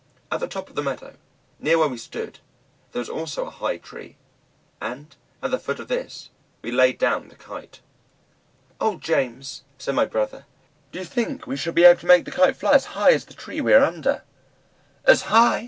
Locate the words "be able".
11.73-11.99